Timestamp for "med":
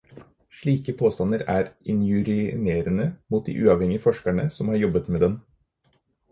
5.17-5.27